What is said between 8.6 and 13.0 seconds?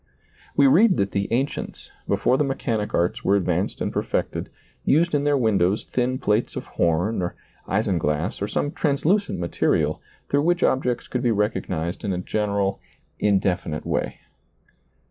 ^lailizccbvGoOgle 6 SEEING DARKLY translucent material, through which objects could be recognized in a general,